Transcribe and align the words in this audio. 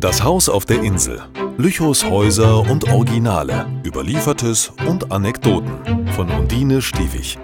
Das 0.00 0.24
Haus 0.24 0.48
auf 0.48 0.64
der 0.64 0.82
Insel. 0.82 1.20
Lüchows 1.58 2.06
Häuser 2.06 2.60
und 2.70 2.90
Originale. 2.90 3.66
Überliefertes 3.84 4.72
und 4.88 5.12
Anekdoten. 5.12 6.06
Von 6.16 6.30
Undine 6.30 6.80
Stiewig. 6.80 7.36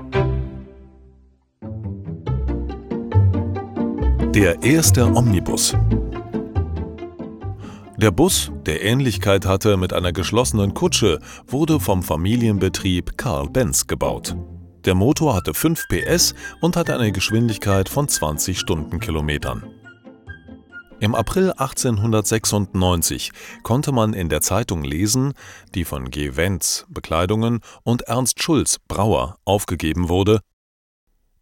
Der 4.35 4.63
erste 4.63 5.05
Omnibus. 5.05 5.77
Der 7.99 8.11
Bus, 8.11 8.51
der 8.65 8.83
Ähnlichkeit 8.83 9.45
hatte 9.45 9.77
mit 9.77 9.93
einer 9.93 10.15
geschlossenen 10.15 10.73
Kutsche, 10.73 11.19
wurde 11.47 11.79
vom 11.79 12.03
Familienbetrieb 12.03 13.19
Karl 13.19 13.51
Benz 13.51 13.87
gebaut. 13.87 14.35
Der 14.87 14.95
Motor 14.95 15.35
hatte 15.35 15.53
5 15.53 15.89
PS 15.89 16.35
und 16.63 16.77
hatte 16.77 16.99
eine 16.99 17.13
Geschwindigkeit 17.13 17.91
von 17.91 18.09
20 18.09 18.59
Stundenkilometern. 18.59 19.63
Im 20.99 21.15
April 21.15 21.53
1896 21.53 23.31
konnte 23.63 23.93
man 23.93 24.15
in 24.15 24.31
der 24.31 24.41
Zeitung 24.41 24.83
lesen, 24.83 25.35
die 25.75 25.85
von 25.85 26.11
G. 26.11 26.37
Wenz 26.37 26.87
Bekleidungen 26.89 27.61
und 27.83 28.03
Ernst 28.03 28.43
Schulz 28.43 28.79
Brauer 28.89 29.37
aufgegeben 29.45 30.09
wurde, 30.09 30.41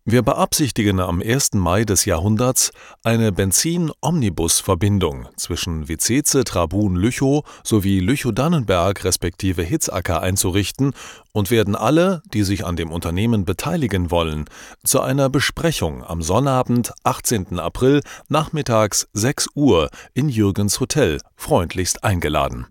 wir 0.06 0.20
beabsichtigen 0.20 1.00
am 1.00 1.22
1. 1.22 1.54
Mai 1.54 1.84
des 1.84 2.04
Jahrhunderts 2.04 2.72
eine 3.02 3.32
Benzin-Omnibus-Verbindung 3.32 5.28
zwischen 5.36 5.88
Vizice 5.88 6.44
Trabun-Lüchow 6.44 7.42
sowie 7.62 8.00
Lüchow-Dannenberg 8.00 9.02
respektive 9.04 9.62
Hitzacker 9.62 10.20
einzurichten 10.20 10.92
und 11.32 11.50
werden 11.50 11.74
alle, 11.74 12.22
die 12.34 12.42
sich 12.42 12.66
an 12.66 12.77
dem 12.77 12.90
Unternehmen 12.90 13.46
beteiligen 13.46 14.10
wollen, 14.10 14.44
zu 14.84 15.00
einer 15.00 15.30
Besprechung 15.30 16.05
am 16.05 16.20
Sonnabend, 16.20 16.92
18. 17.05 17.58
April, 17.58 18.02
nachmittags 18.28 19.08
6 19.14 19.48
Uhr 19.55 19.88
in 20.12 20.28
Jürgens 20.28 20.80
Hotel 20.80 21.18
freundlichst 21.34 22.05
eingeladen. 22.05 22.66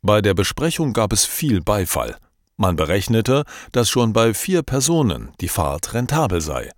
Bei 0.00 0.22
der 0.22 0.32
Besprechung 0.32 0.94
gab 0.94 1.12
es 1.12 1.26
viel 1.26 1.60
Beifall. 1.60 2.16
Man 2.56 2.76
berechnete, 2.76 3.44
dass 3.72 3.88
schon 3.88 4.12
bei 4.12 4.34
vier 4.34 4.62
Personen 4.62 5.32
die 5.40 5.48
Fahrt 5.48 5.94
rentabel 5.94 6.40
sei. 6.40 6.70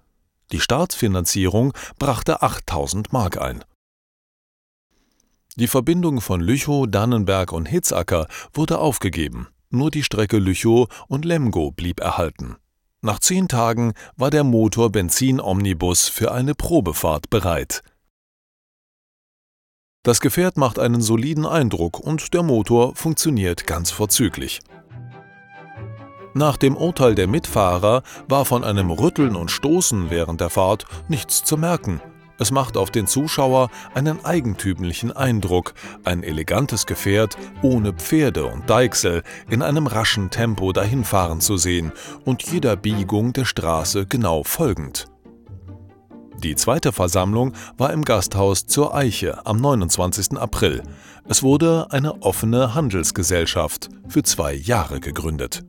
Die 0.53 0.61
Staatsfinanzierung 0.61 1.73
brachte 1.99 2.43
8000 2.43 3.13
Mark 3.13 3.41
ein. 3.41 3.65
Die 5.57 5.69
Verbindung 5.69 6.21
von 6.21 6.41
Lüchow, 6.41 6.87
Dannenberg 6.89 7.53
und 7.53 7.67
Hitzacker 7.67 8.27
wurde 8.53 8.79
aufgegeben. 8.79 9.49
Nur 9.71 9.91
die 9.91 10.03
Strecke 10.03 10.39
Lüchow 10.39 10.89
und 11.09 11.25
Lemgo 11.25 11.71
blieb 11.71 12.01
erhalten. 12.01 12.57
Nach 13.03 13.19
zehn 13.19 13.49
Tagen 13.49 13.93
war 14.17 14.31
der 14.31 14.45
Motor 14.45 14.91
Benzin-Omnibus 14.91 16.09
für 16.09 16.33
eine 16.33 16.55
Probefahrt 16.55 17.31
bereit. 17.31 17.83
Das 20.03 20.21
Gefährt 20.21 20.57
macht 20.57 20.79
einen 20.79 21.01
soliden 21.01 21.47
Eindruck 21.47 22.01
und 22.01 22.35
der 22.35 22.43
Motor 22.43 22.95
funktioniert 22.95 23.67
ganz 23.67 23.91
vorzüglich. 23.91 24.61
Nach 26.37 26.57
dem 26.57 26.77
Urteil 26.77 27.15
der 27.15 27.29
Mitfahrer 27.29 28.03
war 28.29 28.45
von 28.45 28.65
einem 28.65 28.91
Rütteln 28.91 29.37
und 29.37 29.53
Stoßen 29.53 30.11
während 30.11 30.41
der 30.41 30.51
Fahrt 30.51 30.85
nichts 31.07 31.45
zu 31.45 31.57
merken. 31.57 32.01
Es 32.41 32.51
macht 32.51 32.77
auf 32.77 32.91
den 32.91 33.07
Zuschauer 33.07 33.71
einen 33.95 34.25
eigentümlichen 34.25 35.13
Eindruck, 35.13 35.75
ein 36.03 36.25
elegantes 36.25 36.87
Gefährt 36.87 37.37
ohne 37.63 37.93
Pferde 37.93 38.47
und 38.47 38.69
Deichsel 38.69 39.23
in 39.49 39.63
einem 39.63 39.87
raschen 39.87 40.31
Tempo 40.31 40.73
dahinfahren 40.73 41.41
zu 41.41 41.57
sehen 41.57 41.93
und 42.25 42.43
jeder 42.43 42.75
Biegung 42.75 43.33
der 43.33 43.45
Straße 43.45 44.07
genau 44.07 44.43
folgend. 44.43 45.07
Die 46.43 46.57
zweite 46.57 46.91
Versammlung 46.91 47.53
war 47.79 47.93
im 47.93 48.05
Gasthaus 48.05 48.67
zur 48.67 48.93
Eiche 48.93 49.47
am 49.47 49.59
29. 49.59 50.37
April. 50.37 50.83
Es 51.29 51.45
wurde 51.45 51.87
eine 51.91 52.23
offene 52.23 52.75
Handelsgesellschaft 52.75 53.89
für 54.09 54.25
zwei 54.25 54.53
Jahre 54.53 54.99
gegründet. 54.99 55.65